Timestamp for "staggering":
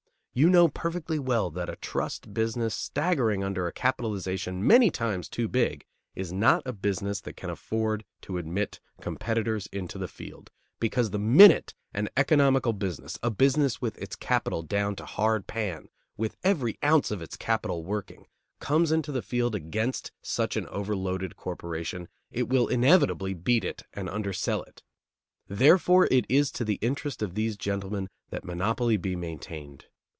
2.73-3.43